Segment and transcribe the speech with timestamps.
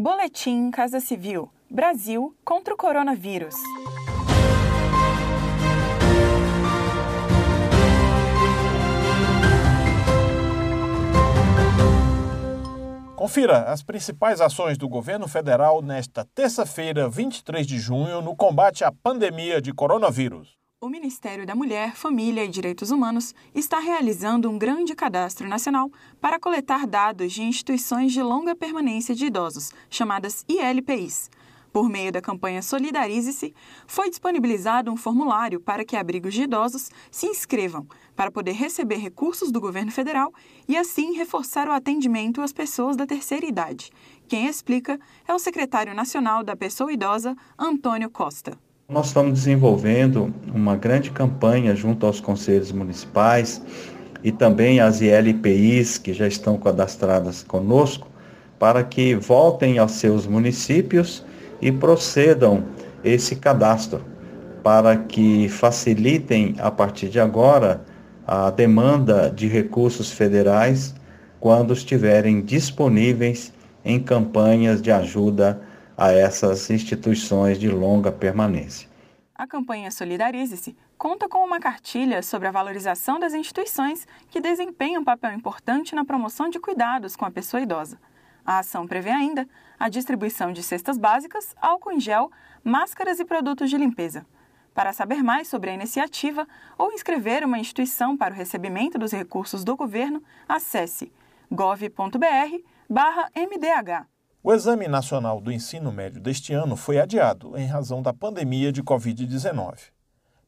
[0.00, 3.54] Boletim Casa Civil: Brasil contra o coronavírus.
[13.14, 18.90] Confira as principais ações do governo federal nesta terça-feira, 23 de junho, no combate à
[18.90, 20.59] pandemia de coronavírus.
[20.82, 26.40] O Ministério da Mulher, Família e Direitos Humanos está realizando um grande cadastro nacional para
[26.40, 31.30] coletar dados de instituições de longa permanência de idosos, chamadas ILPIs.
[31.70, 33.54] Por meio da campanha Solidarize-se,
[33.86, 39.52] foi disponibilizado um formulário para que abrigos de idosos se inscrevam para poder receber recursos
[39.52, 40.32] do governo federal
[40.66, 43.90] e assim reforçar o atendimento às pessoas da terceira idade.
[44.26, 48.58] Quem explica é o secretário nacional da Pessoa Idosa, Antônio Costa.
[48.90, 53.62] Nós estamos desenvolvendo uma grande campanha junto aos conselhos municipais
[54.24, 58.08] e também às ILPIs que já estão cadastradas conosco,
[58.58, 61.24] para que voltem aos seus municípios
[61.62, 62.64] e procedam
[63.04, 64.04] esse cadastro,
[64.60, 67.84] para que facilitem a partir de agora
[68.26, 70.96] a demanda de recursos federais
[71.38, 73.52] quando estiverem disponíveis
[73.84, 75.60] em campanhas de ajuda
[76.00, 78.88] a essas instituições de longa permanência.
[79.34, 85.04] A campanha Solidarize-se conta com uma cartilha sobre a valorização das instituições que desempenham um
[85.04, 88.00] papel importante na promoção de cuidados com a pessoa idosa.
[88.46, 89.46] A ação prevê ainda
[89.78, 92.30] a distribuição de cestas básicas, álcool em gel,
[92.64, 94.24] máscaras e produtos de limpeza.
[94.72, 96.48] Para saber mais sobre a iniciativa
[96.78, 101.12] ou inscrever uma instituição para o recebimento dos recursos do governo, acesse
[101.50, 102.10] gov.br/mdh.
[104.42, 108.82] O Exame Nacional do Ensino Médio deste ano foi adiado em razão da pandemia de
[108.82, 109.90] Covid-19.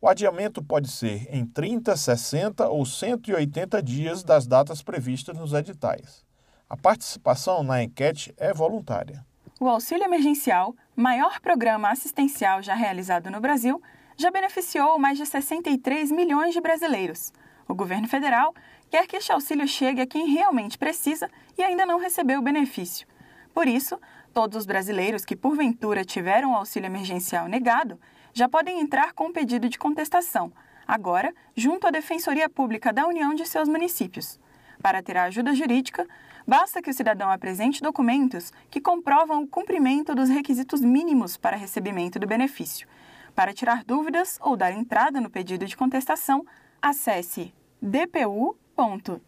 [0.00, 6.22] O adiamento pode ser em 30, 60 ou 180 dias das datas previstas nos editais.
[6.68, 9.24] A participação na enquete é voluntária.
[9.60, 13.80] O auxílio emergencial, maior programa assistencial já realizado no Brasil,
[14.16, 17.32] já beneficiou mais de 63 milhões de brasileiros.
[17.74, 18.54] O governo federal
[18.88, 23.04] quer que este auxílio chegue a quem realmente precisa e ainda não recebeu o benefício.
[23.52, 24.00] Por isso,
[24.32, 27.98] todos os brasileiros que porventura tiveram o auxílio emergencial negado
[28.32, 30.52] já podem entrar com um pedido de contestação,
[30.86, 34.38] agora junto à Defensoria Pública da União de seus municípios.
[34.80, 36.06] Para ter a ajuda jurídica,
[36.46, 42.20] basta que o cidadão apresente documentos que comprovam o cumprimento dos requisitos mínimos para recebimento
[42.20, 42.86] do benefício.
[43.34, 46.46] Para tirar dúvidas ou dar entrada no pedido de contestação,
[46.80, 47.52] acesse
[47.84, 49.18] dpu.def.br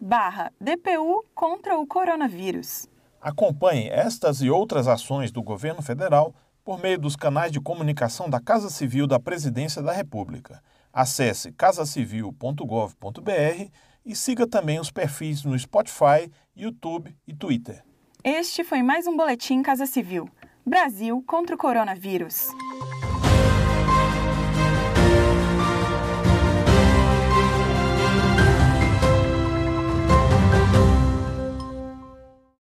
[0.00, 2.88] barra DPU contra o coronavírus.
[3.20, 6.34] Acompanhe estas e outras ações do governo federal
[6.64, 10.62] por meio dos canais de comunicação da Casa Civil da Presidência da República.
[10.92, 13.70] Acesse casacivil.gov.br
[14.04, 17.84] e siga também os perfis no Spotify, YouTube e Twitter.
[18.24, 20.28] Este foi mais um Boletim Casa Civil.
[20.64, 22.46] Brasil contra o coronavírus.